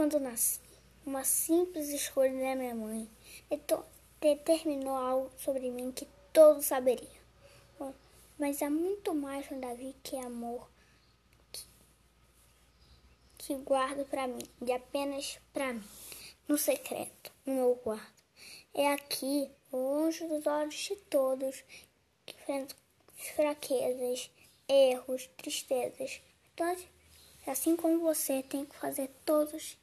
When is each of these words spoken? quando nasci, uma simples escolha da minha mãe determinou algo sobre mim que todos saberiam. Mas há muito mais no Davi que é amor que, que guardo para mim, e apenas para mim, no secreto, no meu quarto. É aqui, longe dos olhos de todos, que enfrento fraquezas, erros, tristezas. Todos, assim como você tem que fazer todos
quando 0.00 0.18
nasci, 0.18 0.58
uma 1.04 1.22
simples 1.24 1.90
escolha 1.90 2.32
da 2.32 2.56
minha 2.56 2.74
mãe 2.74 3.06
determinou 4.18 4.94
algo 4.94 5.30
sobre 5.36 5.70
mim 5.70 5.92
que 5.92 6.08
todos 6.32 6.64
saberiam. 6.64 7.10
Mas 8.38 8.62
há 8.62 8.70
muito 8.70 9.14
mais 9.14 9.50
no 9.50 9.60
Davi 9.60 9.94
que 10.02 10.16
é 10.16 10.22
amor 10.24 10.66
que, 11.52 11.62
que 13.36 13.54
guardo 13.56 14.06
para 14.06 14.26
mim, 14.26 14.40
e 14.62 14.72
apenas 14.72 15.38
para 15.52 15.74
mim, 15.74 15.84
no 16.48 16.56
secreto, 16.56 17.30
no 17.44 17.56
meu 17.56 17.76
quarto. 17.76 18.24
É 18.72 18.90
aqui, 18.94 19.50
longe 19.70 20.26
dos 20.26 20.46
olhos 20.46 20.76
de 20.76 20.96
todos, 20.96 21.62
que 22.24 22.34
enfrento 22.34 22.74
fraquezas, 23.36 24.30
erros, 24.66 25.28
tristezas. 25.36 26.22
Todos, 26.56 26.86
assim 27.46 27.76
como 27.76 28.00
você 28.00 28.42
tem 28.42 28.64
que 28.64 28.74
fazer 28.76 29.10
todos 29.26 29.78